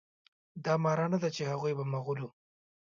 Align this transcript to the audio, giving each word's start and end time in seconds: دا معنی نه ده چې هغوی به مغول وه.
دا 0.65 0.73
معنی 0.83 1.05
نه 1.13 1.17
ده 1.23 1.29
چې 1.35 1.41
هغوی 1.51 1.73
به 1.77 1.83
مغول 1.93 2.19
وه. 2.21 2.31